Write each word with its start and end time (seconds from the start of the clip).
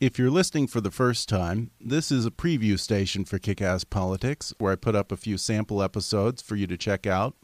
If 0.00 0.18
you're 0.18 0.30
listening 0.30 0.66
for 0.66 0.80
the 0.80 0.90
first 0.90 1.28
time, 1.28 1.72
this 1.78 2.10
is 2.10 2.24
a 2.24 2.30
preview 2.30 2.80
station 2.80 3.26
for 3.26 3.38
Kick 3.38 3.60
Ass 3.60 3.84
Politics 3.84 4.54
where 4.56 4.72
I 4.72 4.76
put 4.76 4.96
up 4.96 5.12
a 5.12 5.16
few 5.18 5.36
sample 5.36 5.82
episodes 5.82 6.40
for 6.40 6.56
you 6.56 6.66
to 6.68 6.78
check 6.78 7.06
out. 7.06 7.36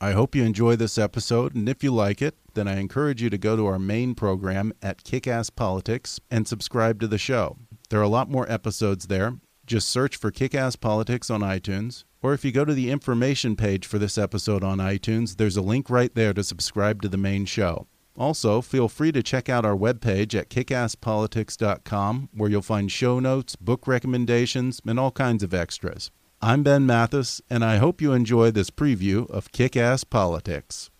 I 0.00 0.12
hope 0.12 0.34
you 0.34 0.42
enjoy 0.42 0.76
this 0.76 0.96
episode, 0.96 1.54
and 1.54 1.68
if 1.68 1.84
you 1.84 1.90
like 1.90 2.22
it, 2.22 2.38
then 2.54 2.66
I 2.66 2.78
encourage 2.78 3.20
you 3.20 3.28
to 3.28 3.36
go 3.36 3.54
to 3.54 3.66
our 3.66 3.78
main 3.78 4.14
program 4.14 4.72
at 4.80 5.04
Kick 5.04 5.28
Ass 5.28 5.50
Politics 5.50 6.18
and 6.30 6.48
subscribe 6.48 7.00
to 7.00 7.06
the 7.06 7.18
show. 7.18 7.58
There 7.90 8.00
are 8.00 8.02
a 8.02 8.08
lot 8.08 8.30
more 8.30 8.50
episodes 8.50 9.08
there. 9.08 9.34
Just 9.66 9.90
search 9.90 10.16
for 10.16 10.30
Kick 10.30 10.54
Ass 10.54 10.76
Politics 10.76 11.28
on 11.28 11.42
iTunes, 11.42 12.04
or 12.22 12.32
if 12.32 12.46
you 12.46 12.50
go 12.50 12.64
to 12.64 12.72
the 12.72 12.90
information 12.90 13.56
page 13.56 13.86
for 13.86 13.98
this 13.98 14.16
episode 14.16 14.64
on 14.64 14.78
iTunes, 14.78 15.36
there's 15.36 15.58
a 15.58 15.60
link 15.60 15.90
right 15.90 16.14
there 16.14 16.32
to 16.32 16.44
subscribe 16.44 17.02
to 17.02 17.10
the 17.10 17.18
main 17.18 17.44
show. 17.44 17.86
Also, 18.16 18.60
feel 18.60 18.88
free 18.88 19.12
to 19.12 19.22
check 19.22 19.48
out 19.48 19.64
our 19.64 19.76
webpage 19.76 20.34
at 20.38 20.50
kickasspolitics.com, 20.50 22.28
where 22.34 22.50
you'll 22.50 22.62
find 22.62 22.90
show 22.90 23.20
notes, 23.20 23.56
book 23.56 23.86
recommendations, 23.86 24.80
and 24.86 25.00
all 25.00 25.10
kinds 25.10 25.42
of 25.42 25.54
extras. 25.54 26.10
I'm 26.42 26.62
Ben 26.62 26.86
Mathis, 26.86 27.40
and 27.48 27.64
I 27.64 27.76
hope 27.76 28.00
you 28.00 28.12
enjoy 28.12 28.50
this 28.50 28.70
preview 28.70 29.28
of 29.30 29.52
Kick 29.52 29.76
Ass 29.76 30.04
Politics. 30.04 30.90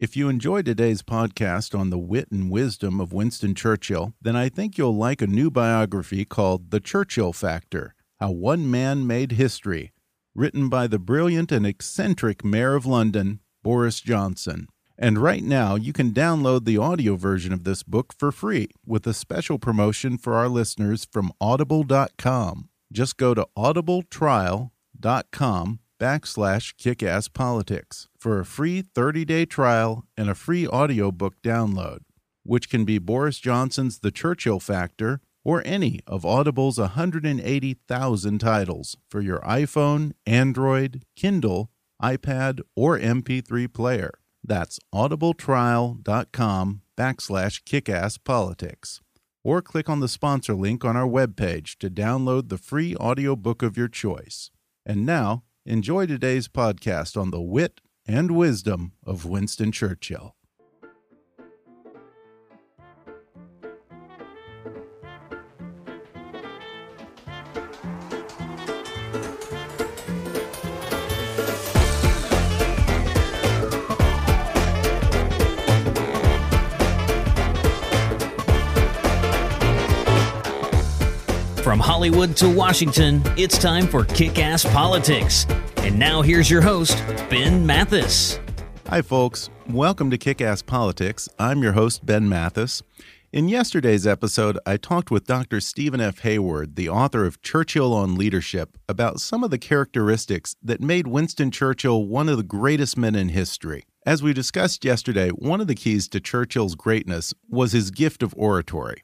If 0.00 0.16
you 0.16 0.28
enjoyed 0.28 0.66
today's 0.66 1.00
podcast 1.00 1.78
on 1.78 1.88
the 1.88 1.98
wit 1.98 2.30
and 2.30 2.50
wisdom 2.50 3.00
of 3.00 3.14
Winston 3.14 3.54
Churchill, 3.54 4.12
then 4.20 4.36
I 4.36 4.50
think 4.50 4.76
you'll 4.76 4.96
like 4.96 5.22
a 5.22 5.26
new 5.26 5.50
biography 5.50 6.26
called 6.26 6.70
The 6.70 6.80
Churchill 6.80 7.32
Factor 7.32 7.94
How 8.20 8.32
One 8.32 8.70
Man 8.70 9.06
Made 9.06 9.32
History 9.32 9.93
written 10.34 10.68
by 10.68 10.86
the 10.86 10.98
brilliant 10.98 11.52
and 11.52 11.66
eccentric 11.66 12.44
Mayor 12.44 12.74
of 12.74 12.86
London, 12.86 13.40
Boris 13.62 14.00
Johnson. 14.00 14.68
And 14.96 15.18
right 15.18 15.42
now, 15.42 15.74
you 15.74 15.92
can 15.92 16.12
download 16.12 16.64
the 16.64 16.78
audio 16.78 17.16
version 17.16 17.52
of 17.52 17.64
this 17.64 17.82
book 17.82 18.14
for 18.16 18.30
free 18.30 18.68
with 18.86 19.04
a 19.06 19.14
special 19.14 19.58
promotion 19.58 20.18
for 20.18 20.34
our 20.34 20.48
listeners 20.48 21.06
from 21.10 21.32
audible.com. 21.40 22.68
Just 22.92 23.16
go 23.16 23.34
to 23.34 23.48
audibletrial.com 23.56 25.80
backslash 26.00 26.74
kickasspolitics 26.74 28.08
for 28.18 28.38
a 28.38 28.44
free 28.44 28.82
30-day 28.82 29.46
trial 29.46 30.04
and 30.16 30.28
a 30.28 30.34
free 30.34 30.66
audiobook 30.66 31.40
download, 31.42 32.00
which 32.44 32.68
can 32.68 32.84
be 32.84 32.98
Boris 32.98 33.38
Johnson's 33.38 34.00
The 34.00 34.10
Churchill 34.10 34.60
Factor 34.60 35.20
or 35.44 35.62
any 35.64 36.00
of 36.06 36.24
Audible's 36.24 36.78
180,000 36.78 38.38
titles 38.38 38.96
for 39.08 39.20
your 39.20 39.40
iPhone, 39.40 40.12
Android, 40.26 41.04
Kindle, 41.14 41.70
iPad, 42.02 42.60
or 42.74 42.98
MP3 42.98 43.72
player. 43.72 44.18
That's 44.42 44.78
audibletrial.com 44.94 46.80
backslash 46.96 47.62
kickasspolitics. 47.62 49.00
Or 49.42 49.60
click 49.60 49.90
on 49.90 50.00
the 50.00 50.08
sponsor 50.08 50.54
link 50.54 50.84
on 50.84 50.96
our 50.96 51.06
webpage 51.06 51.76
to 51.78 51.90
download 51.90 52.48
the 52.48 52.58
free 52.58 52.96
audiobook 52.96 53.62
of 53.62 53.76
your 53.76 53.88
choice. 53.88 54.50
And 54.86 55.04
now, 55.04 55.44
enjoy 55.66 56.06
today's 56.06 56.48
podcast 56.48 57.20
on 57.20 57.30
the 57.30 57.42
wit 57.42 57.80
and 58.06 58.30
wisdom 58.30 58.92
of 59.04 59.24
Winston 59.26 59.72
Churchill. 59.72 60.34
From 81.64 81.80
Hollywood 81.80 82.36
to 82.36 82.54
Washington, 82.54 83.22
it's 83.38 83.56
time 83.56 83.86
for 83.86 84.04
Kick 84.04 84.38
Ass 84.38 84.66
Politics. 84.66 85.46
And 85.78 85.98
now 85.98 86.20
here's 86.20 86.50
your 86.50 86.60
host, 86.60 87.02
Ben 87.30 87.64
Mathis. 87.64 88.38
Hi, 88.90 89.00
folks. 89.00 89.48
Welcome 89.70 90.10
to 90.10 90.18
Kick 90.18 90.42
Ass 90.42 90.60
Politics. 90.60 91.26
I'm 91.38 91.62
your 91.62 91.72
host, 91.72 92.04
Ben 92.04 92.28
Mathis. 92.28 92.82
In 93.32 93.48
yesterday's 93.48 94.06
episode, 94.06 94.58
I 94.66 94.76
talked 94.76 95.10
with 95.10 95.26
Dr. 95.26 95.58
Steven 95.58 96.02
F. 96.02 96.18
Hayward, 96.18 96.76
the 96.76 96.90
author 96.90 97.24
of 97.24 97.40
Churchill 97.40 97.94
on 97.94 98.16
Leadership, 98.16 98.76
about 98.86 99.20
some 99.20 99.42
of 99.42 99.50
the 99.50 99.56
characteristics 99.56 100.56
that 100.62 100.82
made 100.82 101.06
Winston 101.06 101.50
Churchill 101.50 102.04
one 102.04 102.28
of 102.28 102.36
the 102.36 102.42
greatest 102.42 102.98
men 102.98 103.14
in 103.14 103.30
history. 103.30 103.84
As 104.04 104.22
we 104.22 104.34
discussed 104.34 104.84
yesterday, 104.84 105.30
one 105.30 105.62
of 105.62 105.66
the 105.66 105.74
keys 105.74 106.08
to 106.08 106.20
Churchill's 106.20 106.74
greatness 106.74 107.32
was 107.48 107.72
his 107.72 107.90
gift 107.90 108.22
of 108.22 108.34
oratory. 108.36 109.00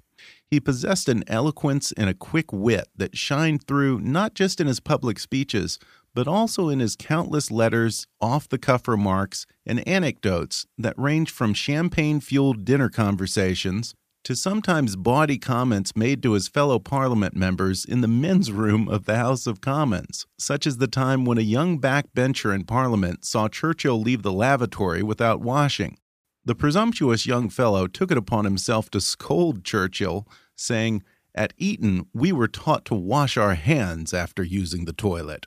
He 0.46 0.60
possessed 0.60 1.08
an 1.08 1.24
eloquence 1.26 1.92
and 1.92 2.08
a 2.08 2.14
quick 2.14 2.52
wit 2.52 2.88
that 2.96 3.16
shined 3.16 3.66
through 3.66 4.00
not 4.00 4.34
just 4.34 4.60
in 4.60 4.66
his 4.66 4.80
public 4.80 5.18
speeches, 5.18 5.78
but 6.14 6.26
also 6.26 6.68
in 6.68 6.80
his 6.80 6.96
countless 6.96 7.50
letters, 7.50 8.06
off 8.20 8.48
the 8.48 8.58
cuff 8.58 8.88
remarks, 8.88 9.46
and 9.64 9.86
anecdotes 9.86 10.66
that 10.76 10.98
range 10.98 11.30
from 11.30 11.54
champagne 11.54 12.20
fueled 12.20 12.64
dinner 12.64 12.88
conversations 12.88 13.94
to 14.24 14.36
sometimes 14.36 14.96
bawdy 14.96 15.38
comments 15.38 15.96
made 15.96 16.22
to 16.22 16.32
his 16.32 16.48
fellow 16.48 16.78
parliament 16.78 17.34
members 17.34 17.84
in 17.84 18.00
the 18.00 18.08
men's 18.08 18.52
room 18.52 18.88
of 18.88 19.06
the 19.06 19.16
House 19.16 19.46
of 19.46 19.60
Commons, 19.60 20.26
such 20.38 20.66
as 20.66 20.76
the 20.76 20.86
time 20.86 21.24
when 21.24 21.38
a 21.38 21.42
young 21.42 21.80
backbencher 21.80 22.54
in 22.54 22.64
Parliament 22.64 23.24
saw 23.24 23.48
Churchill 23.48 24.00
leave 24.00 24.22
the 24.22 24.32
lavatory 24.32 25.02
without 25.02 25.40
washing. 25.40 25.96
The 26.44 26.54
presumptuous 26.54 27.26
young 27.26 27.50
fellow 27.50 27.86
took 27.86 28.10
it 28.10 28.16
upon 28.16 28.44
himself 28.44 28.90
to 28.90 29.00
scold 29.00 29.64
Churchill, 29.64 30.26
saying, 30.56 31.02
At 31.34 31.52
Eton, 31.58 32.06
we 32.14 32.32
were 32.32 32.48
taught 32.48 32.84
to 32.86 32.94
wash 32.94 33.36
our 33.36 33.54
hands 33.54 34.14
after 34.14 34.42
using 34.42 34.86
the 34.86 34.94
toilet. 34.94 35.46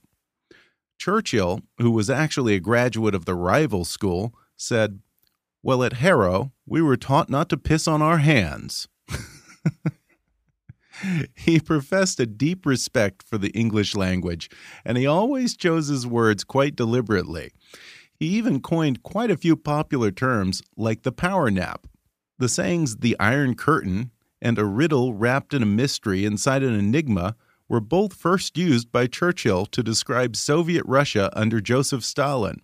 Churchill, 1.00 1.62
who 1.80 1.92
was 1.92 2.10
actually 2.10 2.56
a 2.56 2.60
graduate 2.60 3.16
of 3.16 3.26
the 3.26 3.36
rival 3.36 3.86
school, 3.86 4.36
said, 4.56 5.00
Well, 5.64 5.84
at 5.84 5.94
Harrow, 5.94 6.52
we 6.66 6.82
were 6.82 6.98
taught 6.98 7.30
not 7.30 7.50
to 7.50 7.58
piss 7.58 7.88
on 7.88 8.02
our 8.02 8.20
hands. 8.20 8.88
he 11.36 11.60
professed 11.60 12.20
a 12.20 12.26
deep 12.26 12.66
respect 12.66 13.24
for 13.24 13.38
the 13.38 13.50
English 13.50 13.96
language, 13.96 14.50
and 14.86 14.98
he 14.98 15.08
always 15.08 15.58
chose 15.58 15.88
his 15.88 16.06
words 16.06 16.44
quite 16.44 16.76
deliberately. 16.76 17.52
He 18.24 18.30
even 18.38 18.62
coined 18.62 19.04
quite 19.04 19.30
a 19.30 19.36
few 19.36 19.58
popular 19.58 20.10
terms 20.10 20.64
like 20.78 21.04
the 21.04 21.12
power 21.12 21.52
nap. 21.52 21.88
The 22.40 22.48
sayings 22.48 22.96
the 22.96 23.20
Iron 23.20 23.54
Curtain 23.54 24.12
and 24.42 24.58
a 24.58 24.64
riddle 24.64 25.14
wrapped 25.14 25.54
in 25.54 25.62
a 25.62 25.66
mystery 25.66 26.24
inside 26.24 26.64
an 26.64 26.74
enigma 26.74 27.36
were 27.68 27.82
both 27.82 28.14
first 28.14 28.58
used 28.58 28.94
by 28.94 29.08
Churchill 29.08 29.66
to 29.66 29.84
describe 29.84 30.38
Soviet 30.38 30.86
Russia 30.86 31.32
under 31.34 31.60
Joseph 31.60 32.06
Stalin. 32.06 32.62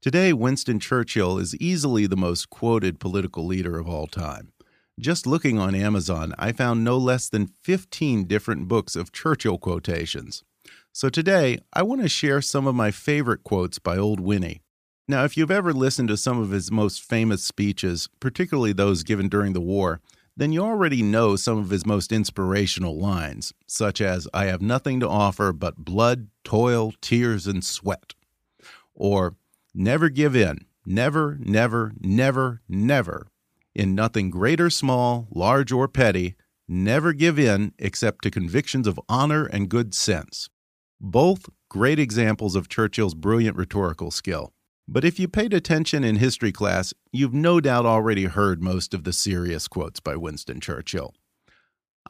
Today, 0.00 0.32
Winston 0.32 0.78
Churchill 0.78 1.38
is 1.38 1.56
easily 1.56 2.06
the 2.06 2.16
most 2.16 2.48
quoted 2.48 3.00
political 3.00 3.44
leader 3.44 3.80
of 3.80 3.88
all 3.88 4.06
time. 4.06 4.52
Just 4.96 5.26
looking 5.26 5.58
on 5.58 5.74
Amazon, 5.74 6.34
I 6.38 6.52
found 6.52 6.84
no 6.84 6.96
less 6.96 7.28
than 7.28 7.50
15 7.64 8.26
different 8.26 8.68
books 8.68 8.94
of 8.94 9.10
Churchill 9.10 9.58
quotations. 9.58 10.44
So 10.92 11.08
today, 11.08 11.58
I 11.72 11.82
want 11.82 12.00
to 12.02 12.08
share 12.08 12.40
some 12.40 12.68
of 12.68 12.76
my 12.76 12.92
favorite 12.92 13.42
quotes 13.42 13.80
by 13.80 13.96
Old 13.98 14.20
Winnie. 14.20 14.62
Now, 15.08 15.24
if 15.24 15.36
you've 15.36 15.50
ever 15.50 15.72
listened 15.72 16.08
to 16.08 16.16
some 16.16 16.40
of 16.40 16.50
his 16.50 16.70
most 16.70 17.02
famous 17.02 17.42
speeches, 17.42 18.08
particularly 18.20 18.72
those 18.72 19.02
given 19.02 19.28
during 19.28 19.52
the 19.52 19.60
war, 19.60 20.00
then 20.36 20.52
you 20.52 20.62
already 20.62 21.02
know 21.02 21.36
some 21.36 21.58
of 21.58 21.70
his 21.70 21.84
most 21.84 22.12
inspirational 22.12 22.96
lines, 22.96 23.52
such 23.66 24.00
as, 24.00 24.28
I 24.32 24.44
have 24.46 24.62
nothing 24.62 25.00
to 25.00 25.08
offer 25.08 25.52
but 25.52 25.76
blood, 25.76 26.28
toil, 26.44 26.94
tears, 27.00 27.46
and 27.46 27.64
sweat. 27.64 28.14
Or, 28.94 29.34
never 29.74 30.08
give 30.08 30.36
in, 30.36 30.66
never, 30.86 31.36
never, 31.40 31.92
never, 32.00 32.62
never. 32.68 33.26
In 33.74 33.94
nothing 33.94 34.30
great 34.30 34.60
or 34.60 34.70
small, 34.70 35.28
large 35.30 35.72
or 35.72 35.88
petty, 35.88 36.36
never 36.68 37.12
give 37.12 37.38
in 37.38 37.72
except 37.78 38.22
to 38.22 38.30
convictions 38.30 38.86
of 38.86 39.00
honor 39.08 39.46
and 39.46 39.68
good 39.68 39.92
sense. 39.94 40.48
Both 41.00 41.48
great 41.68 41.98
examples 41.98 42.54
of 42.54 42.68
Churchill's 42.68 43.14
brilliant 43.14 43.56
rhetorical 43.56 44.10
skill. 44.10 44.52
But 44.92 45.04
if 45.04 45.20
you 45.20 45.28
paid 45.28 45.54
attention 45.54 46.02
in 46.02 46.16
history 46.16 46.50
class, 46.50 46.92
you've 47.12 47.32
no 47.32 47.60
doubt 47.60 47.86
already 47.86 48.24
heard 48.24 48.60
most 48.60 48.92
of 48.92 49.04
the 49.04 49.12
serious 49.12 49.68
quotes 49.68 50.00
by 50.00 50.16
Winston 50.16 50.58
Churchill. 50.58 51.14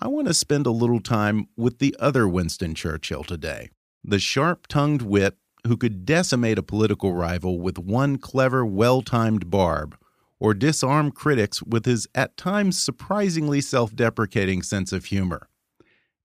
I 0.00 0.08
want 0.08 0.28
to 0.28 0.34
spend 0.34 0.64
a 0.64 0.70
little 0.70 1.00
time 1.00 1.48
with 1.58 1.78
the 1.78 1.94
other 2.00 2.26
Winston 2.26 2.74
Churchill 2.74 3.22
today, 3.22 3.68
the 4.02 4.18
sharp 4.18 4.66
tongued 4.66 5.02
wit 5.02 5.36
who 5.66 5.76
could 5.76 6.06
decimate 6.06 6.56
a 6.56 6.62
political 6.62 7.12
rival 7.12 7.60
with 7.60 7.78
one 7.78 8.16
clever, 8.16 8.64
well 8.64 9.02
timed 9.02 9.50
barb, 9.50 9.94
or 10.38 10.54
disarm 10.54 11.10
critics 11.10 11.62
with 11.62 11.84
his 11.84 12.08
at 12.14 12.38
times 12.38 12.80
surprisingly 12.80 13.60
self 13.60 13.94
deprecating 13.94 14.62
sense 14.62 14.90
of 14.90 15.04
humor. 15.04 15.50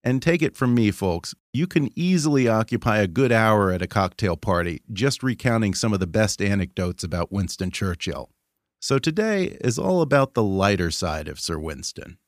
And 0.05 0.21
take 0.21 0.43
it 0.43 0.55
from 0.55 0.75
me, 0.75 0.91
folks, 0.91 1.33
you 1.51 1.65
can 1.65 1.89
easily 1.97 2.47
occupy 2.47 2.99
a 2.99 3.07
good 3.07 3.31
hour 3.31 3.71
at 3.71 3.81
a 3.81 3.87
cocktail 3.87 4.37
party 4.37 4.83
just 4.93 5.23
recounting 5.23 5.73
some 5.73 5.93
of 5.93 5.99
the 5.99 6.05
best 6.05 6.43
anecdotes 6.43 7.03
about 7.03 7.31
Winston 7.31 7.71
Churchill. 7.71 8.29
So 8.79 8.99
today 8.99 9.57
is 9.61 9.79
all 9.79 10.03
about 10.03 10.35
the 10.35 10.43
lighter 10.43 10.91
side 10.91 11.27
of 11.27 11.39
Sir 11.39 11.57
Winston. 11.57 12.19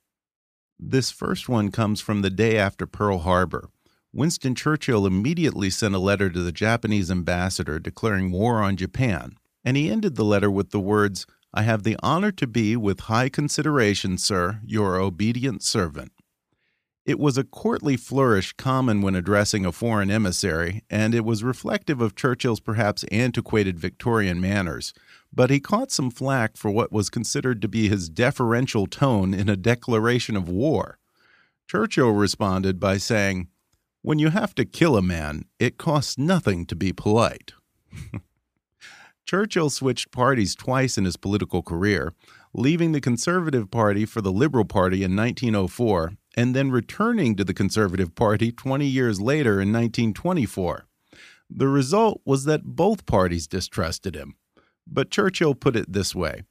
This 0.80 1.12
first 1.12 1.48
one 1.48 1.70
comes 1.70 2.02
from 2.02 2.24
the 2.24 2.32
day 2.32 2.58
after 2.58 2.88
Pearl 2.88 3.20
Harbor. 3.20 3.70
Winston 4.12 4.56
Churchill 4.56 5.06
immediately 5.06 5.70
sent 5.70 5.94
a 5.94 6.00
letter 6.00 6.32
to 6.32 6.42
the 6.42 6.52
Japanese 6.52 7.12
ambassador 7.12 7.78
declaring 7.78 8.32
war 8.32 8.64
on 8.64 8.76
Japan, 8.76 9.38
and 9.64 9.78
he 9.78 9.92
ended 9.92 10.16
the 10.16 10.26
letter 10.26 10.50
with 10.50 10.72
the 10.72 10.80
words, 10.80 11.28
I 11.54 11.62
have 11.62 11.84
the 11.84 11.98
honor 12.02 12.32
to 12.32 12.48
be, 12.48 12.76
with 12.76 13.02
high 13.02 13.30
consideration, 13.30 14.18
sir, 14.18 14.62
your 14.66 14.96
obedient 14.96 15.62
servant. 15.62 16.12
It 17.08 17.20
was 17.20 17.38
a 17.38 17.46
courtly 17.46 17.96
flourish 17.96 18.52
common 18.58 19.02
when 19.02 19.16
addressing 19.16 19.66
a 19.66 19.72
foreign 19.72 20.12
emissary, 20.12 20.84
and 20.90 21.16
it 21.16 21.24
was 21.24 21.42
reflective 21.42 22.02
of 22.02 22.18
Churchill's 22.18 22.60
perhaps 22.60 23.06
antiquated 23.06 23.80
Victorian 23.80 24.42
manners. 24.42 24.94
But 25.34 25.50
he 25.50 25.62
caught 25.62 25.90
some 25.90 26.12
flack 26.12 26.58
for 26.58 26.70
what 26.70 26.92
was 26.92 27.10
considered 27.10 27.62
to 27.62 27.70
be 27.70 27.88
his 27.88 28.10
deferential 28.10 28.88
tone 28.88 29.34
in 29.34 29.48
a 29.48 29.56
declaration 29.56 30.36
of 30.36 30.50
war. 30.50 31.00
Churchill 31.66 32.12
responded 32.12 32.78
by 32.78 32.98
saying, 32.98 33.48
When 34.02 34.20
you 34.20 34.32
have 34.32 34.54
to 34.56 34.66
kill 34.66 34.98
a 34.98 35.02
man, 35.02 35.46
it 35.60 35.78
costs 35.78 36.18
nothing 36.18 36.66
to 36.66 36.76
be 36.76 36.92
polite. 36.92 37.54
Churchill 39.26 39.70
switched 39.70 40.12
parties 40.12 40.56
twice 40.56 40.98
in 40.98 41.06
his 41.06 41.16
political 41.16 41.64
career, 41.64 42.14
leaving 42.54 42.92
the 42.92 43.00
Conservative 43.00 43.72
Party 43.72 44.04
for 44.04 44.20
the 44.20 44.32
Liberal 44.32 44.66
Party 44.66 45.06
in 45.06 45.16
1904 45.16 46.18
and 46.38 46.56
then 46.56 46.70
returning 46.70 47.36
to 47.36 47.44
the 47.44 47.54
Conservative 47.54 48.14
Party 48.14 48.52
20 48.52 48.86
years 48.86 49.20
later 49.20 49.54
in 49.54 49.74
1924. 49.74 50.86
The 51.50 51.68
result 51.68 52.22
was 52.26 52.44
that 52.44 52.64
both 52.64 53.08
parties 53.08 53.48
distrusted 53.48 54.16
him. 54.16 54.36
But 54.86 55.10
Churchill 55.10 55.56
put 55.56 55.76
it 55.76 55.92
this 55.92 56.14
way 56.14 56.44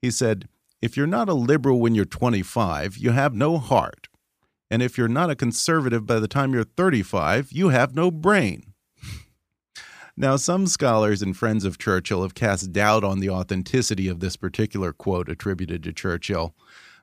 He 0.00 0.10
said, 0.10 0.48
If 0.80 0.96
you're 0.96 1.06
not 1.06 1.28
a 1.28 1.34
liberal 1.34 1.78
when 1.78 1.94
you're 1.94 2.06
25, 2.06 2.96
you 2.96 3.10
have 3.10 3.34
no 3.34 3.58
heart. 3.58 4.08
And 4.70 4.82
if 4.82 4.96
you're 4.96 5.08
not 5.08 5.30
a 5.30 5.36
conservative 5.36 6.06
by 6.06 6.18
the 6.18 6.26
time 6.26 6.54
you're 6.54 6.64
35, 6.64 7.52
you 7.52 7.68
have 7.68 7.94
no 7.94 8.10
brain. 8.10 8.72
now, 10.16 10.36
some 10.36 10.66
scholars 10.66 11.20
and 11.20 11.36
friends 11.36 11.66
of 11.66 11.76
Churchill 11.76 12.22
have 12.22 12.34
cast 12.34 12.72
doubt 12.72 13.04
on 13.04 13.20
the 13.20 13.28
authenticity 13.28 14.08
of 14.08 14.20
this 14.20 14.36
particular 14.36 14.92
quote 14.92 15.28
attributed 15.28 15.82
to 15.82 15.92
Churchill. 15.92 16.54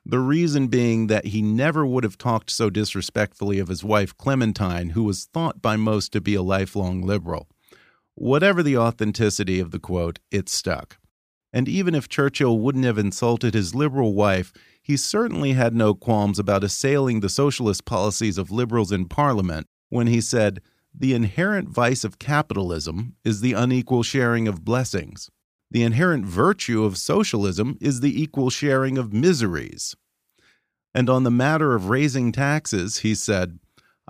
The 0.04 0.18
reason 0.18 0.66
being 0.66 1.06
that 1.06 1.26
he 1.26 1.42
never 1.42 1.86
would 1.86 2.02
have 2.02 2.18
talked 2.18 2.50
so 2.50 2.70
disrespectfully 2.70 3.58
of 3.58 3.68
his 3.68 3.84
wife 3.84 4.16
Clementine, 4.16 4.90
who 4.90 5.04
was 5.04 5.26
thought 5.26 5.62
by 5.62 5.76
most 5.76 6.12
to 6.12 6.20
be 6.20 6.34
a 6.34 6.42
lifelong 6.42 7.02
liberal. 7.02 7.48
Whatever 8.14 8.62
the 8.62 8.76
authenticity 8.76 9.60
of 9.60 9.70
the 9.70 9.78
quote, 9.78 10.18
it 10.30 10.48
stuck. 10.48 10.98
And 11.52 11.68
even 11.68 11.94
if 11.94 12.08
Churchill 12.08 12.58
wouldn't 12.58 12.84
have 12.84 12.98
insulted 12.98 13.54
his 13.54 13.74
liberal 13.74 14.14
wife, 14.14 14.52
he 14.82 14.96
certainly 14.96 15.52
had 15.52 15.74
no 15.74 15.94
qualms 15.94 16.38
about 16.38 16.64
assailing 16.64 17.20
the 17.20 17.28
socialist 17.28 17.84
policies 17.84 18.38
of 18.38 18.50
liberals 18.50 18.90
in 18.90 19.06
Parliament 19.06 19.68
when 19.88 20.08
he 20.08 20.20
said, 20.20 20.60
The 20.92 21.14
inherent 21.14 21.68
vice 21.68 22.02
of 22.02 22.18
capitalism 22.18 23.14
is 23.24 23.40
the 23.40 23.52
unequal 23.52 24.02
sharing 24.02 24.48
of 24.48 24.64
blessings. 24.64 25.30
The 25.72 25.84
inherent 25.84 26.26
virtue 26.26 26.84
of 26.84 26.98
socialism 26.98 27.78
is 27.80 28.00
the 28.00 28.22
equal 28.22 28.50
sharing 28.50 28.98
of 28.98 29.14
miseries. 29.14 29.96
And 30.94 31.08
on 31.08 31.22
the 31.22 31.30
matter 31.30 31.74
of 31.74 31.88
raising 31.88 32.30
taxes, 32.30 32.98
he 32.98 33.14
said, 33.14 33.58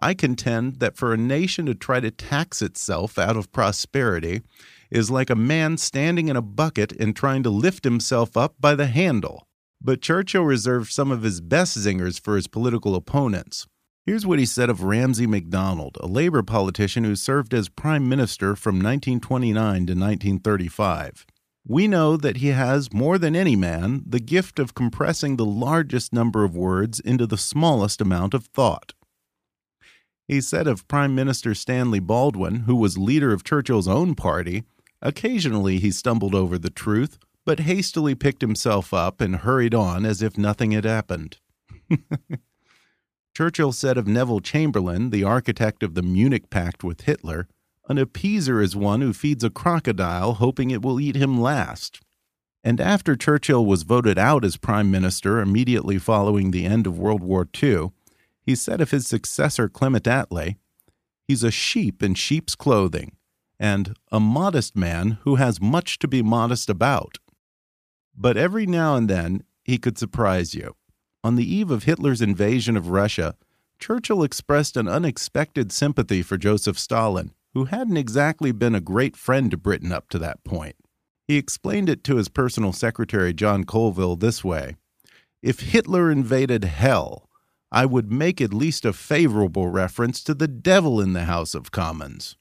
I 0.00 0.14
contend 0.14 0.80
that 0.80 0.96
for 0.96 1.14
a 1.14 1.16
nation 1.16 1.66
to 1.66 1.76
try 1.76 2.00
to 2.00 2.10
tax 2.10 2.62
itself 2.62 3.16
out 3.16 3.36
of 3.36 3.52
prosperity 3.52 4.42
is 4.90 5.08
like 5.08 5.30
a 5.30 5.36
man 5.36 5.76
standing 5.76 6.26
in 6.26 6.34
a 6.34 6.42
bucket 6.42 6.90
and 6.98 7.14
trying 7.14 7.44
to 7.44 7.50
lift 7.50 7.84
himself 7.84 8.36
up 8.36 8.56
by 8.58 8.74
the 8.74 8.88
handle. 8.88 9.46
But 9.80 10.02
Churchill 10.02 10.42
reserved 10.42 10.90
some 10.90 11.12
of 11.12 11.22
his 11.22 11.40
best 11.40 11.78
zingers 11.78 12.20
for 12.20 12.34
his 12.34 12.48
political 12.48 12.96
opponents. 12.96 13.68
Here's 14.04 14.26
what 14.26 14.40
he 14.40 14.46
said 14.46 14.68
of 14.68 14.82
Ramsay 14.82 15.28
MacDonald, 15.28 15.96
a 16.00 16.08
Labour 16.08 16.42
politician 16.42 17.04
who 17.04 17.14
served 17.14 17.54
as 17.54 17.68
Prime 17.68 18.08
Minister 18.08 18.56
from 18.56 18.82
1929 18.82 19.54
to 19.54 19.92
1935. 19.92 21.24
We 21.66 21.86
know 21.86 22.16
that 22.16 22.38
he 22.38 22.48
has, 22.48 22.92
more 22.92 23.18
than 23.18 23.36
any 23.36 23.54
man, 23.54 24.02
the 24.04 24.20
gift 24.20 24.58
of 24.58 24.74
compressing 24.74 25.36
the 25.36 25.44
largest 25.44 26.12
number 26.12 26.44
of 26.44 26.56
words 26.56 26.98
into 26.98 27.26
the 27.26 27.38
smallest 27.38 28.00
amount 28.00 28.34
of 28.34 28.46
thought. 28.46 28.94
He 30.26 30.40
said 30.40 30.66
of 30.66 30.88
Prime 30.88 31.14
Minister 31.14 31.54
Stanley 31.54 32.00
Baldwin, 32.00 32.60
who 32.60 32.74
was 32.74 32.98
leader 32.98 33.32
of 33.32 33.44
Churchill's 33.44 33.88
own 33.88 34.14
party, 34.14 34.64
occasionally 35.00 35.78
he 35.78 35.90
stumbled 35.90 36.34
over 36.34 36.58
the 36.58 36.70
truth, 36.70 37.18
but 37.44 37.60
hastily 37.60 38.14
picked 38.14 38.40
himself 38.40 38.92
up 38.94 39.20
and 39.20 39.36
hurried 39.36 39.74
on 39.74 40.04
as 40.04 40.22
if 40.22 40.38
nothing 40.38 40.72
had 40.72 40.84
happened. 40.84 41.38
Churchill 43.36 43.72
said 43.72 43.96
of 43.96 44.06
Neville 44.06 44.40
Chamberlain, 44.40 45.10
the 45.10 45.24
architect 45.24 45.82
of 45.82 45.94
the 45.94 46.02
Munich 46.02 46.50
Pact 46.50 46.84
with 46.84 47.02
Hitler, 47.02 47.48
an 47.92 47.98
appeaser 47.98 48.62
is 48.62 48.74
one 48.74 49.02
who 49.02 49.12
feeds 49.12 49.44
a 49.44 49.50
crocodile 49.50 50.34
hoping 50.34 50.70
it 50.70 50.80
will 50.80 50.98
eat 50.98 51.14
him 51.14 51.38
last. 51.38 52.00
And 52.64 52.80
after 52.80 53.16
Churchill 53.16 53.66
was 53.66 53.82
voted 53.82 54.18
out 54.18 54.46
as 54.46 54.56
Prime 54.56 54.90
Minister 54.90 55.40
immediately 55.40 55.98
following 55.98 56.50
the 56.50 56.64
end 56.64 56.86
of 56.86 56.98
World 56.98 57.22
War 57.22 57.46
II, 57.62 57.90
he 58.40 58.54
said 58.54 58.80
of 58.80 58.92
his 58.92 59.06
successor 59.06 59.68
Clement 59.68 60.04
Attlee, 60.04 60.56
He's 61.28 61.44
a 61.44 61.50
sheep 61.50 62.02
in 62.02 62.14
sheep's 62.14 62.54
clothing, 62.54 63.12
and 63.60 63.94
a 64.10 64.18
modest 64.18 64.74
man 64.74 65.18
who 65.22 65.34
has 65.34 65.60
much 65.60 65.98
to 65.98 66.08
be 66.08 66.22
modest 66.22 66.70
about. 66.70 67.18
But 68.16 68.38
every 68.38 68.64
now 68.64 68.96
and 68.96 69.08
then 69.08 69.44
he 69.62 69.76
could 69.76 69.98
surprise 69.98 70.54
you. 70.54 70.76
On 71.22 71.36
the 71.36 71.54
eve 71.54 71.70
of 71.70 71.84
Hitler's 71.84 72.22
invasion 72.22 72.76
of 72.76 72.88
Russia, 72.88 73.36
Churchill 73.78 74.22
expressed 74.22 74.78
an 74.78 74.88
unexpected 74.88 75.72
sympathy 75.72 76.22
for 76.22 76.38
Joseph 76.38 76.78
Stalin 76.78 77.32
who 77.54 77.66
hadn't 77.66 77.96
exactly 77.96 78.52
been 78.52 78.74
a 78.74 78.80
great 78.80 79.16
friend 79.16 79.50
to 79.50 79.56
Britain 79.56 79.92
up 79.92 80.08
to 80.08 80.18
that 80.18 80.42
point. 80.44 80.76
He 81.28 81.36
explained 81.36 81.88
it 81.88 82.02
to 82.04 82.16
his 82.16 82.28
personal 82.28 82.72
secretary, 82.72 83.32
John 83.32 83.64
Colville, 83.64 84.16
this 84.16 84.42
way 84.42 84.76
If 85.42 85.60
Hitler 85.60 86.10
invaded 86.10 86.64
hell, 86.64 87.28
I 87.70 87.86
would 87.86 88.12
make 88.12 88.40
at 88.40 88.52
least 88.52 88.84
a 88.84 88.92
favorable 88.92 89.68
reference 89.68 90.22
to 90.24 90.34
the 90.34 90.48
devil 90.48 91.00
in 91.00 91.14
the 91.14 91.24
House 91.24 91.54
of 91.54 91.70
Commons. 91.70 92.36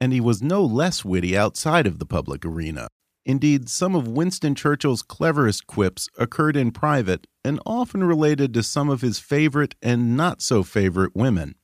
And 0.00 0.12
he 0.12 0.20
was 0.20 0.42
no 0.42 0.62
less 0.64 1.04
witty 1.04 1.36
outside 1.36 1.86
of 1.86 1.98
the 1.98 2.06
public 2.06 2.44
arena. 2.44 2.88
Indeed, 3.26 3.68
some 3.68 3.94
of 3.94 4.08
Winston 4.08 4.54
Churchill's 4.54 5.02
cleverest 5.02 5.66
quips 5.66 6.08
occurred 6.18 6.56
in 6.56 6.72
private 6.72 7.26
and 7.44 7.60
often 7.66 8.02
related 8.02 8.54
to 8.54 8.62
some 8.62 8.88
of 8.88 9.02
his 9.02 9.18
favorite 9.18 9.74
and 9.82 10.16
not 10.16 10.40
so 10.40 10.62
favorite 10.62 11.14
women. 11.14 11.54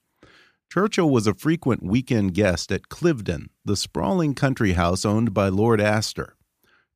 Churchill 0.73 1.09
was 1.09 1.27
a 1.27 1.35
frequent 1.35 1.83
weekend 1.83 2.35
guest 2.35 2.71
at 2.73 2.89
Cliveden, 2.89 3.47
the 3.65 3.77
sprawling 3.77 4.35
country 4.35 4.73
house 4.73 5.05
owned 5.05 5.33
by 5.33 5.49
Lord 5.49 5.81
Astor. 5.81 6.37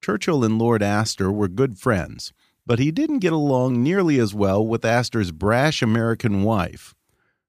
Churchill 0.02 0.44
and 0.44 0.58
Lord 0.58 0.82
Astor 0.82 1.30
were 1.30 1.48
good 1.48 1.78
friends, 1.78 2.32
but 2.66 2.78
he 2.78 2.90
didn't 2.90 3.20
get 3.20 3.32
along 3.32 3.82
nearly 3.82 4.18
as 4.18 4.34
well 4.34 4.66
with 4.66 4.84
Astor's 4.84 5.30
brash 5.30 5.82
American 5.82 6.42
wife. 6.42 6.94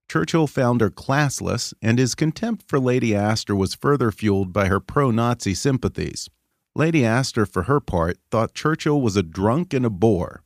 Churchill 0.09 0.47
found 0.47 0.81
her 0.81 0.89
classless, 0.89 1.73
and 1.81 1.97
his 1.97 2.15
contempt 2.15 2.65
for 2.67 2.79
Lady 2.79 3.15
Astor 3.15 3.55
was 3.55 3.73
further 3.73 4.11
fueled 4.11 4.53
by 4.53 4.67
her 4.67 4.79
pro 4.79 5.09
Nazi 5.09 5.53
sympathies. 5.53 6.29
Lady 6.75 7.03
Astor, 7.05 7.45
for 7.45 7.63
her 7.63 7.79
part, 7.79 8.17
thought 8.29 8.53
Churchill 8.53 9.01
was 9.01 9.17
a 9.17 9.23
drunk 9.23 9.73
and 9.73 9.85
a 9.85 9.89
bore. 9.89 10.43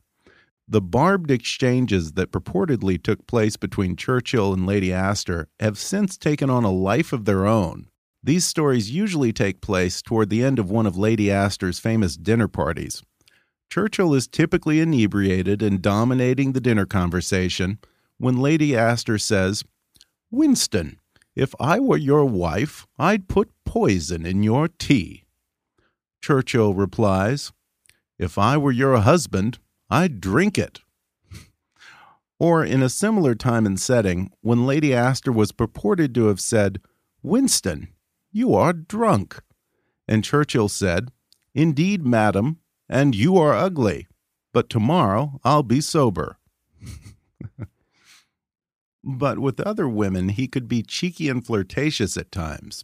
The 0.67 0.81
barbed 0.81 1.29
exchanges 1.29 2.13
that 2.13 2.31
purportedly 2.31 3.01
took 3.01 3.27
place 3.27 3.55
between 3.55 3.95
Churchill 3.95 4.51
and 4.51 4.65
Lady 4.65 4.91
Astor 4.91 5.47
have 5.59 5.77
since 5.77 6.17
taken 6.17 6.49
on 6.49 6.63
a 6.63 6.71
life 6.71 7.13
of 7.13 7.25
their 7.25 7.45
own. 7.45 7.87
These 8.23 8.45
stories 8.45 8.89
usually 8.89 9.31
take 9.31 9.61
place 9.61 10.01
toward 10.01 10.31
the 10.31 10.43
end 10.43 10.57
of 10.57 10.71
one 10.71 10.87
of 10.87 10.97
Lady 10.97 11.29
Astor's 11.29 11.77
famous 11.77 12.17
dinner 12.17 12.47
parties. 12.47 13.03
Churchill 13.69 14.15
is 14.15 14.27
typically 14.27 14.79
inebriated 14.79 15.61
and 15.61 15.81
dominating 15.81 16.53
the 16.53 16.61
dinner 16.61 16.87
conversation 16.87 17.77
when 18.17 18.37
Lady 18.37 18.75
Astor 18.75 19.19
says, 19.19 19.63
Winston, 20.31 20.99
if 21.35 21.53
I 21.59 21.79
were 21.79 21.97
your 21.97 22.25
wife, 22.25 22.87
I'd 22.97 23.27
put 23.27 23.51
poison 23.65 24.25
in 24.25 24.41
your 24.41 24.69
tea. 24.69 25.25
Churchill 26.21 26.73
replies, 26.73 27.51
If 28.17 28.37
I 28.39 28.57
were 28.57 28.71
your 28.71 28.97
husband, 28.97 29.59
I'd 29.89 30.19
drink 30.21 30.57
it. 30.57 30.81
or 32.39 32.63
in 32.65 32.81
a 32.81 32.89
similar 32.89 33.35
time 33.35 33.65
and 33.65 33.79
setting, 33.79 34.31
when 34.41 34.65
Lady 34.65 34.93
Astor 34.93 35.31
was 35.31 35.51
purported 35.51 36.13
to 36.15 36.25
have 36.25 36.39
said, 36.39 36.81
Winston, 37.21 37.89
you 38.31 38.53
are 38.53 38.73
drunk. 38.73 39.41
And 40.07 40.23
Churchill 40.23 40.69
said, 40.69 41.11
Indeed, 41.53 42.05
madam, 42.05 42.59
and 42.89 43.15
you 43.15 43.37
are 43.37 43.53
ugly, 43.53 44.07
but 44.53 44.69
tomorrow 44.69 45.39
I'll 45.43 45.63
be 45.63 45.81
sober. 45.81 46.37
but 49.03 49.39
with 49.39 49.59
other 49.61 49.87
women, 49.87 50.29
he 50.29 50.47
could 50.47 50.67
be 50.67 50.83
cheeky 50.83 51.29
and 51.29 51.45
flirtatious 51.45 52.17
at 52.17 52.31
times. 52.31 52.83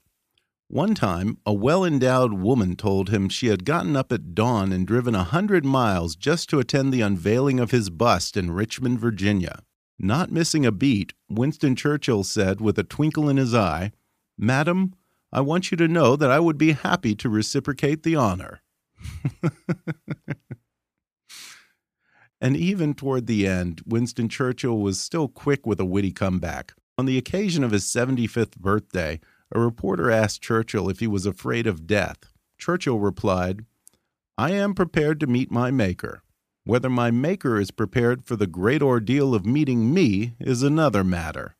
One 0.71 0.95
time, 0.95 1.37
a 1.45 1.51
well 1.51 1.83
endowed 1.83 2.31
woman 2.31 2.77
told 2.77 3.09
him 3.09 3.27
she 3.27 3.47
had 3.47 3.65
gotten 3.65 3.97
up 3.97 4.09
at 4.13 4.33
dawn 4.33 4.71
and 4.71 4.87
driven 4.87 5.13
a 5.13 5.25
hundred 5.25 5.65
miles 5.65 6.15
just 6.15 6.47
to 6.49 6.59
attend 6.59 6.93
the 6.93 7.01
unveiling 7.01 7.59
of 7.59 7.71
his 7.71 7.89
bust 7.89 8.37
in 8.37 8.51
Richmond, 8.51 8.97
Virginia. 8.97 9.63
Not 9.99 10.31
missing 10.31 10.65
a 10.65 10.71
beat, 10.71 11.11
Winston 11.27 11.75
Churchill 11.75 12.23
said 12.23 12.61
with 12.61 12.79
a 12.79 12.85
twinkle 12.85 13.27
in 13.27 13.35
his 13.35 13.53
eye, 13.53 13.91
Madam, 14.37 14.93
I 15.29 15.41
want 15.41 15.71
you 15.71 15.77
to 15.77 15.89
know 15.89 16.15
that 16.15 16.31
I 16.31 16.39
would 16.39 16.57
be 16.57 16.71
happy 16.71 17.15
to 17.15 17.27
reciprocate 17.27 18.03
the 18.03 18.15
honor. 18.15 18.61
and 22.39 22.55
even 22.55 22.93
toward 22.93 23.27
the 23.27 23.45
end, 23.45 23.81
Winston 23.85 24.29
Churchill 24.29 24.79
was 24.79 25.01
still 25.01 25.27
quick 25.27 25.67
with 25.67 25.81
a 25.81 25.85
witty 25.85 26.13
comeback. 26.13 26.71
On 26.97 27.05
the 27.05 27.17
occasion 27.17 27.65
of 27.65 27.71
his 27.71 27.83
75th 27.83 28.55
birthday, 28.55 29.19
a 29.51 29.59
reporter 29.59 30.09
asked 30.09 30.41
Churchill 30.41 30.89
if 30.89 30.99
he 30.99 31.07
was 31.07 31.25
afraid 31.25 31.67
of 31.67 31.87
death. 31.87 32.31
Churchill 32.57 32.99
replied, 32.99 33.65
I 34.37 34.51
am 34.51 34.73
prepared 34.73 35.19
to 35.19 35.27
meet 35.27 35.51
my 35.51 35.71
Maker. 35.71 36.23
Whether 36.63 36.89
my 36.89 37.11
Maker 37.11 37.59
is 37.59 37.71
prepared 37.71 38.25
for 38.25 38.35
the 38.35 38.47
great 38.47 38.81
ordeal 38.81 39.33
of 39.33 39.45
meeting 39.45 39.93
me 39.93 40.35
is 40.39 40.63
another 40.63 41.03
matter. 41.03 41.55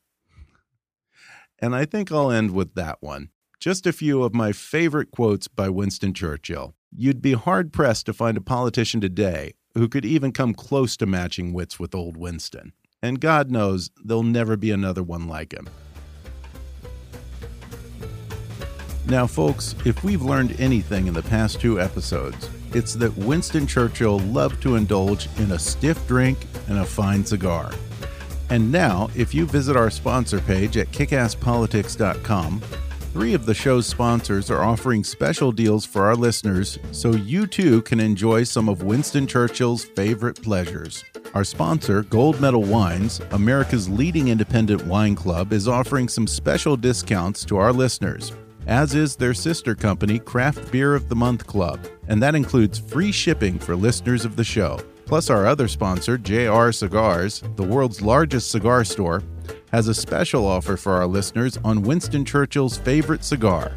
And 1.60 1.76
I 1.76 1.86
think 1.86 2.12
I'll 2.12 2.32
end 2.32 2.52
with 2.52 2.76
that 2.76 2.98
one. 3.02 3.30
Just 3.60 3.86
a 3.86 3.94
few 3.94 4.24
of 4.24 4.34
my 4.34 4.52
favorite 4.52 5.12
quotes 5.12 5.48
by 5.48 5.70
Winston 5.70 6.14
Churchill. 6.14 6.74
You'd 6.96 7.22
be 7.22 7.34
hard 7.34 7.72
pressed 7.72 8.08
to 8.08 8.14
find 8.14 8.38
a 8.38 8.42
politician 8.42 9.02
today 9.02 9.54
who 9.76 9.88
could 9.88 10.06
even 10.06 10.32
come 10.32 10.54
close 10.54 10.98
to 10.98 11.06
matching 11.06 11.54
wits 11.54 11.80
with 11.80 11.96
old 11.96 12.18
Winston. 12.18 12.74
And 13.02 13.22
God 13.22 13.52
knows 13.52 13.90
there'll 14.04 14.24
never 14.24 14.58
be 14.58 14.72
another 14.72 15.04
one 15.04 15.28
like 15.28 15.54
him. 15.54 15.70
Now, 19.12 19.28
folks, 19.28 19.76
if 19.84 20.06
we've 20.06 20.22
learned 20.22 20.58
anything 20.58 21.08
in 21.08 21.14
the 21.14 21.22
past 21.22 21.60
two 21.60 21.82
episodes, 21.82 22.50
it's 22.74 22.94
that 22.94 23.14
Winston 23.18 23.68
Churchill 23.68 24.20
loved 24.20 24.64
to 24.64 24.78
indulge 24.78 25.28
in 25.38 25.52
a 25.52 25.60
stiff 25.60 26.08
drink 26.08 26.38
and 26.70 26.78
a 26.78 26.86
fine 26.86 27.26
cigar. 27.26 27.74
And 28.50 28.72
now, 28.72 29.10
if 29.14 29.34
you 29.34 29.46
visit 29.46 29.76
our 29.76 29.90
sponsor 29.90 30.40
page 30.40 30.78
at 30.78 30.92
kickasspolitics.com, 30.92 32.62
three 33.12 33.34
of 33.34 33.46
the 33.46 33.54
show's 33.54 33.86
sponsors 33.86 34.50
are 34.50 34.64
offering 34.64 35.04
special 35.04 35.52
deals 35.52 35.86
for 35.86 36.06
our 36.06 36.16
listeners 36.16 36.80
so 36.94 37.12
you 37.12 37.46
too 37.46 37.82
can 37.82 38.00
enjoy 38.00 38.46
some 38.46 38.70
of 38.70 38.84
Winston 38.84 39.28
Churchill's 39.28 39.84
favorite 39.84 40.42
pleasures. 40.42 41.04
Our 41.34 41.44
sponsor, 41.44 42.04
Gold 42.04 42.40
Medal 42.40 42.64
Wines, 42.64 43.20
America's 43.32 43.90
leading 43.90 44.30
independent 44.30 44.86
wine 44.86 45.16
club, 45.16 45.52
is 45.52 45.68
offering 45.68 46.08
some 46.08 46.28
special 46.28 46.78
discounts 46.78 47.44
to 47.44 47.58
our 47.58 47.74
listeners 47.74 48.32
as 48.68 48.96
is 48.96 49.16
their 49.16 49.34
sister 49.34 49.76
company, 49.76 50.20
Craft 50.20 50.72
Beer 50.72 50.96
of 50.96 51.10
the 51.10 51.16
Month 51.16 51.48
Club, 51.48 51.80
and 52.08 52.22
that 52.22 52.36
includes 52.36 52.80
free 52.80 53.12
shipping 53.12 53.58
for 53.60 53.76
listeners 53.76 54.26
of 54.26 54.36
the 54.36 54.44
show. 54.44 54.80
Plus, 55.06 55.30
our 55.30 55.46
other 55.46 55.68
sponsor, 55.68 56.18
JR 56.18 56.72
Cigars, 56.72 57.44
the 57.56 57.64
world's 57.64 58.02
largest 58.02 58.52
cigar 58.52 58.84
store, 58.84 59.24
has 59.72 59.88
a 59.88 59.94
special 59.94 60.46
offer 60.46 60.78
for 60.78 60.94
our 60.94 61.08
listeners 61.08 61.58
on 61.64 61.82
Winston 61.82 62.24
Churchill's 62.24 62.78
favorite 62.78 63.24
cigar 63.24 63.74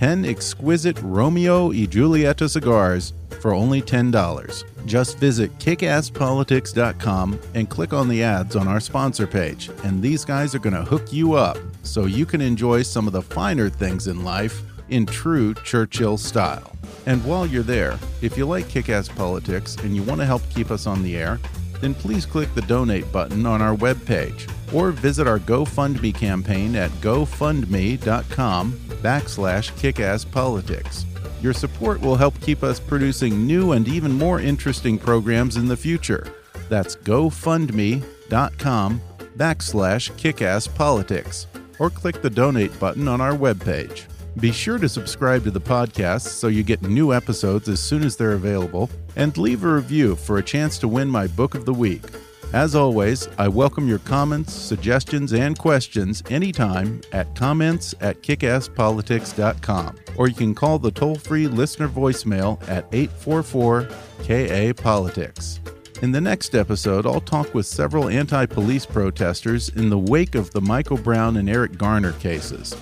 10 0.00 0.24
exquisite 0.24 0.98
Romeo 1.02 1.66
y 1.66 1.86
Julieta 1.86 2.48
cigars 2.48 3.12
for 3.38 3.52
only 3.52 3.82
$10. 3.82 4.64
Just 4.86 5.18
visit 5.18 5.50
kickasspolitics.com 5.58 7.38
and 7.52 7.68
click 7.68 7.92
on 7.92 8.08
the 8.08 8.22
ads 8.22 8.56
on 8.56 8.66
our 8.66 8.80
sponsor 8.80 9.26
page, 9.26 9.68
and 9.84 10.02
these 10.02 10.24
guys 10.24 10.54
are 10.54 10.58
going 10.58 10.72
to 10.72 10.80
hook 10.80 11.12
you 11.12 11.34
up 11.34 11.58
so 11.82 12.06
you 12.06 12.24
can 12.24 12.40
enjoy 12.40 12.80
some 12.80 13.06
of 13.06 13.12
the 13.12 13.20
finer 13.20 13.68
things 13.68 14.06
in 14.06 14.24
life 14.24 14.62
in 14.88 15.04
true 15.04 15.52
Churchill 15.64 16.16
style. 16.16 16.74
And 17.04 17.22
while 17.22 17.44
you're 17.44 17.62
there, 17.62 17.98
if 18.22 18.38
you 18.38 18.46
like 18.46 18.68
Kickass 18.68 19.14
politics 19.14 19.76
and 19.84 19.94
you 19.94 20.02
want 20.02 20.22
to 20.22 20.26
help 20.26 20.40
keep 20.48 20.70
us 20.70 20.86
on 20.86 21.02
the 21.02 21.18
air, 21.18 21.38
then 21.82 21.92
please 21.92 22.24
click 22.24 22.48
the 22.54 22.62
donate 22.62 23.12
button 23.12 23.44
on 23.44 23.60
our 23.60 23.76
webpage 23.76 24.50
or 24.72 24.92
visit 24.92 25.26
our 25.26 25.38
GoFundMe 25.38 26.14
campaign 26.14 26.74
at 26.74 26.90
gofundme.com 27.02 28.89
backslash 29.02 29.72
kickasspolitics. 29.72 31.04
Your 31.42 31.52
support 31.52 32.00
will 32.00 32.16
help 32.16 32.38
keep 32.40 32.62
us 32.62 32.78
producing 32.78 33.46
new 33.46 33.72
and 33.72 33.88
even 33.88 34.12
more 34.12 34.40
interesting 34.40 34.98
programs 34.98 35.56
in 35.56 35.66
the 35.66 35.76
future. 35.76 36.32
That's 36.68 36.96
gofundme.com 36.96 39.00
backslash 39.36 40.12
kickasspolitics 40.12 41.46
or 41.78 41.90
click 41.90 42.20
the 42.20 42.30
donate 42.30 42.78
button 42.78 43.08
on 43.08 43.20
our 43.20 43.32
webpage. 43.32 44.04
Be 44.36 44.52
sure 44.52 44.78
to 44.78 44.88
subscribe 44.88 45.44
to 45.44 45.50
the 45.50 45.60
podcast 45.60 46.28
so 46.28 46.48
you 46.48 46.62
get 46.62 46.82
new 46.82 47.12
episodes 47.12 47.68
as 47.68 47.80
soon 47.80 48.04
as 48.04 48.16
they're 48.16 48.32
available, 48.32 48.90
and 49.16 49.36
leave 49.36 49.64
a 49.64 49.74
review 49.74 50.14
for 50.14 50.38
a 50.38 50.42
chance 50.42 50.78
to 50.78 50.88
win 50.88 51.08
my 51.08 51.26
book 51.26 51.54
of 51.54 51.64
the 51.64 51.74
week. 51.74 52.02
As 52.52 52.74
always, 52.74 53.28
I 53.38 53.46
welcome 53.46 53.86
your 53.86 54.00
comments, 54.00 54.52
suggestions, 54.52 55.32
and 55.32 55.56
questions 55.56 56.20
anytime 56.30 57.00
at 57.12 57.32
comments 57.36 57.94
at 58.00 58.22
kickasspolitics.com, 58.22 59.96
or 60.16 60.26
you 60.26 60.34
can 60.34 60.52
call 60.56 60.80
the 60.80 60.90
toll 60.90 61.14
free 61.14 61.46
listener 61.46 61.88
voicemail 61.88 62.60
at 62.68 62.86
844 62.90 63.88
KA 64.24 64.82
Politics. 64.82 65.60
In 66.02 66.10
the 66.10 66.20
next 66.20 66.56
episode, 66.56 67.06
I'll 67.06 67.20
talk 67.20 67.54
with 67.54 67.66
several 67.66 68.08
anti 68.08 68.46
police 68.46 68.84
protesters 68.84 69.68
in 69.68 69.88
the 69.88 69.98
wake 69.98 70.34
of 70.34 70.50
the 70.50 70.60
Michael 70.60 70.98
Brown 70.98 71.36
and 71.36 71.48
Eric 71.48 71.78
Garner 71.78 72.12
cases. 72.14 72.74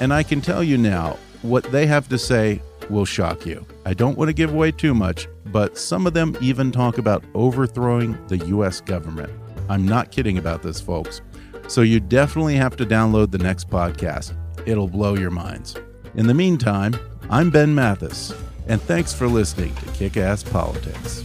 And 0.00 0.12
I 0.12 0.24
can 0.24 0.40
tell 0.40 0.64
you 0.64 0.78
now, 0.78 1.16
what 1.42 1.62
they 1.70 1.86
have 1.86 2.08
to 2.08 2.18
say 2.18 2.60
will 2.90 3.04
shock 3.04 3.46
you. 3.46 3.64
I 3.84 3.94
don't 3.94 4.16
want 4.16 4.28
to 4.28 4.34
give 4.34 4.52
away 4.52 4.72
too 4.72 4.94
much, 4.94 5.28
but 5.46 5.78
some 5.78 6.06
of 6.06 6.14
them 6.14 6.36
even 6.40 6.72
talk 6.72 6.98
about 6.98 7.24
overthrowing 7.34 8.18
the 8.28 8.38
U.S. 8.38 8.80
government. 8.80 9.32
I'm 9.68 9.86
not 9.86 10.10
kidding 10.10 10.38
about 10.38 10.62
this, 10.62 10.80
folks. 10.80 11.20
So 11.68 11.82
you 11.82 12.00
definitely 12.00 12.56
have 12.56 12.76
to 12.76 12.86
download 12.86 13.30
the 13.30 13.38
next 13.38 13.68
podcast. 13.68 14.36
It'll 14.66 14.88
blow 14.88 15.16
your 15.16 15.30
minds. 15.30 15.76
In 16.14 16.26
the 16.26 16.34
meantime, 16.34 16.96
I'm 17.28 17.50
Ben 17.50 17.74
Mathis, 17.74 18.32
and 18.68 18.80
thanks 18.80 19.12
for 19.12 19.26
listening 19.26 19.74
to 19.76 19.86
Kick 19.92 20.16
Ass 20.16 20.42
Politics. 20.42 21.24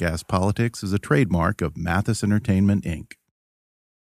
Kick 0.00 0.08
Ass 0.08 0.22
Politics 0.22 0.82
is 0.82 0.94
a 0.94 0.98
trademark 0.98 1.60
of 1.60 1.76
Mathis 1.76 2.24
Entertainment, 2.24 2.84
Inc. 2.84 3.19